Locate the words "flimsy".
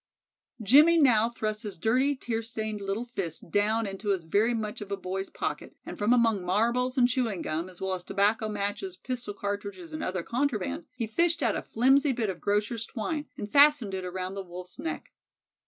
11.61-12.13